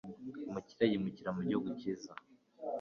[0.47, 2.11] umukire yimukira mugihugu cyiza,